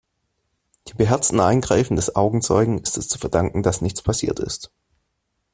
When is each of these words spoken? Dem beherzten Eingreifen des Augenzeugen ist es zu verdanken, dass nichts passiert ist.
Dem 0.89 0.97
beherzten 0.97 1.39
Eingreifen 1.39 1.95
des 1.95 2.15
Augenzeugen 2.15 2.79
ist 2.79 2.97
es 2.97 3.07
zu 3.07 3.19
verdanken, 3.19 3.61
dass 3.61 3.81
nichts 3.81 4.01
passiert 4.01 4.39
ist. 4.39 4.71